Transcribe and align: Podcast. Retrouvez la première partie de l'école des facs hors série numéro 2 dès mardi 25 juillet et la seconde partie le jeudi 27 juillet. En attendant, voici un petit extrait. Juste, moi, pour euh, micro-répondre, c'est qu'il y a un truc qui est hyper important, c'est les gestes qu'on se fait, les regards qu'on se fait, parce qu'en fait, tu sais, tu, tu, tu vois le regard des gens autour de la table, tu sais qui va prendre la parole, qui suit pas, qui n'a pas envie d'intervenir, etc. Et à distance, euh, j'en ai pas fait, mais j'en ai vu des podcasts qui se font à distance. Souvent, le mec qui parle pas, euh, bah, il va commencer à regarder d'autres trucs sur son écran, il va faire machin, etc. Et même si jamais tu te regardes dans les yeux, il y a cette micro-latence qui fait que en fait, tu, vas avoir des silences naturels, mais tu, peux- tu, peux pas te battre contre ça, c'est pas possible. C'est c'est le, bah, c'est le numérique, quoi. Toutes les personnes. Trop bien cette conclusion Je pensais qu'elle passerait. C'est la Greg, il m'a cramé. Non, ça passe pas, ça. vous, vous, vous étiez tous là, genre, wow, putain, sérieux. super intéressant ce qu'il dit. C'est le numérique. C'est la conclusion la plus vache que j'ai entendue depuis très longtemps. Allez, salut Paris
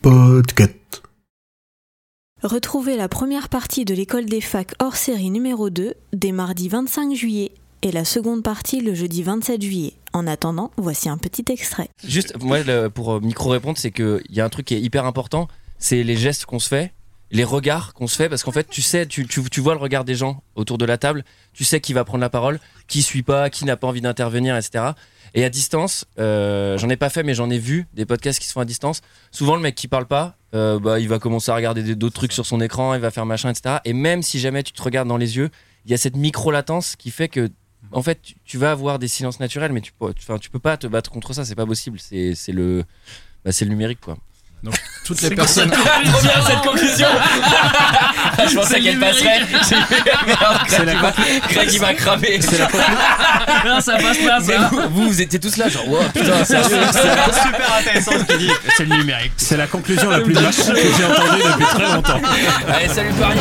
Podcast. 0.00 1.02
Retrouvez 2.42 2.96
la 2.96 3.08
première 3.08 3.48
partie 3.48 3.84
de 3.84 3.94
l'école 3.94 4.26
des 4.26 4.40
facs 4.40 4.72
hors 4.78 4.96
série 4.96 5.30
numéro 5.30 5.68
2 5.68 5.94
dès 6.12 6.32
mardi 6.32 6.68
25 6.68 7.14
juillet 7.14 7.52
et 7.82 7.92
la 7.92 8.04
seconde 8.04 8.42
partie 8.42 8.80
le 8.80 8.94
jeudi 8.94 9.22
27 9.22 9.62
juillet. 9.62 9.92
En 10.12 10.26
attendant, 10.26 10.70
voici 10.76 11.08
un 11.08 11.18
petit 11.18 11.44
extrait. 11.50 11.88
Juste, 12.04 12.34
moi, 12.40 12.58
pour 12.90 13.12
euh, 13.12 13.20
micro-répondre, 13.20 13.78
c'est 13.78 13.90
qu'il 13.90 14.22
y 14.30 14.40
a 14.40 14.44
un 14.44 14.48
truc 14.50 14.66
qui 14.66 14.74
est 14.74 14.80
hyper 14.80 15.04
important, 15.04 15.48
c'est 15.78 16.02
les 16.02 16.16
gestes 16.16 16.46
qu'on 16.46 16.58
se 16.60 16.68
fait, 16.68 16.92
les 17.32 17.44
regards 17.44 17.94
qu'on 17.94 18.06
se 18.06 18.14
fait, 18.14 18.28
parce 18.28 18.44
qu'en 18.44 18.52
fait, 18.52 18.68
tu 18.68 18.82
sais, 18.82 19.06
tu, 19.06 19.26
tu, 19.26 19.42
tu 19.42 19.60
vois 19.60 19.72
le 19.72 19.80
regard 19.80 20.04
des 20.04 20.14
gens 20.14 20.44
autour 20.54 20.76
de 20.76 20.84
la 20.84 20.98
table, 20.98 21.24
tu 21.54 21.64
sais 21.64 21.80
qui 21.80 21.94
va 21.94 22.04
prendre 22.04 22.20
la 22.20 22.28
parole, 22.28 22.60
qui 22.88 23.02
suit 23.02 23.22
pas, 23.22 23.48
qui 23.48 23.64
n'a 23.64 23.76
pas 23.76 23.86
envie 23.86 24.02
d'intervenir, 24.02 24.54
etc. 24.54 24.90
Et 25.34 25.42
à 25.42 25.48
distance, 25.48 26.04
euh, 26.18 26.76
j'en 26.76 26.90
ai 26.90 26.96
pas 26.96 27.08
fait, 27.08 27.22
mais 27.22 27.32
j'en 27.32 27.48
ai 27.48 27.58
vu 27.58 27.86
des 27.94 28.04
podcasts 28.04 28.38
qui 28.38 28.46
se 28.46 28.52
font 28.52 28.60
à 28.60 28.66
distance. 28.66 29.00
Souvent, 29.30 29.56
le 29.56 29.62
mec 29.62 29.74
qui 29.74 29.88
parle 29.88 30.06
pas, 30.06 30.36
euh, 30.54 30.78
bah, 30.78 31.00
il 31.00 31.08
va 31.08 31.18
commencer 31.18 31.50
à 31.50 31.54
regarder 31.54 31.94
d'autres 31.96 32.14
trucs 32.14 32.34
sur 32.34 32.44
son 32.44 32.60
écran, 32.60 32.94
il 32.94 33.00
va 33.00 33.10
faire 33.10 33.24
machin, 33.24 33.48
etc. 33.48 33.76
Et 33.86 33.94
même 33.94 34.22
si 34.22 34.38
jamais 34.38 34.62
tu 34.62 34.72
te 34.72 34.82
regardes 34.82 35.08
dans 35.08 35.16
les 35.16 35.38
yeux, 35.38 35.48
il 35.86 35.90
y 35.90 35.94
a 35.94 35.98
cette 35.98 36.16
micro-latence 36.16 36.96
qui 36.96 37.10
fait 37.10 37.28
que 37.28 37.48
en 37.92 38.02
fait, 38.02 38.20
tu, 38.44 38.58
vas 38.58 38.70
avoir 38.70 38.98
des 38.98 39.08
silences 39.08 39.40
naturels, 39.40 39.72
mais 39.72 39.80
tu, 39.80 39.92
peux- 39.92 40.14
tu, 40.14 40.50
peux 40.50 40.58
pas 40.58 40.76
te 40.76 40.86
battre 40.86 41.10
contre 41.10 41.32
ça, 41.32 41.44
c'est 41.44 41.54
pas 41.54 41.66
possible. 41.66 41.98
C'est 41.98 42.34
c'est 42.34 42.52
le, 42.52 42.84
bah, 43.44 43.52
c'est 43.52 43.64
le 43.64 43.70
numérique, 43.70 44.00
quoi. 44.00 44.16
Toutes 45.04 45.20
les 45.22 45.30
personnes. 45.30 45.70
Trop 46.04 46.20
bien 46.20 46.30
cette 46.46 46.60
conclusion 46.62 47.08
Je 48.48 48.54
pensais 48.54 48.80
qu'elle 48.80 48.98
passerait. 48.98 49.42
C'est 50.68 50.84
la 50.84 50.94
Greg, 51.48 51.72
il 51.72 51.80
m'a 51.80 51.94
cramé. 51.94 52.40
Non, 53.66 53.80
ça 53.80 53.96
passe 53.96 54.18
pas, 54.18 54.40
ça. 54.40 54.68
vous, 54.70 54.80
vous, 54.90 55.08
vous 55.08 55.20
étiez 55.20 55.40
tous 55.40 55.56
là, 55.56 55.68
genre, 55.68 55.88
wow, 55.88 56.02
putain, 56.14 56.44
sérieux. 56.44 56.78
super 56.92 57.74
intéressant 57.80 58.12
ce 58.12 58.24
qu'il 58.24 58.46
dit. 58.46 58.52
C'est 58.76 58.84
le 58.84 58.96
numérique. 58.96 59.32
C'est 59.36 59.56
la 59.56 59.66
conclusion 59.66 60.10
la 60.10 60.20
plus 60.20 60.34
vache 60.34 60.56
que 60.56 60.74
j'ai 60.74 61.04
entendue 61.04 61.42
depuis 61.42 61.66
très 61.66 61.94
longtemps. 61.94 62.20
Allez, 62.68 62.88
salut 62.88 63.12
Paris 63.18 63.38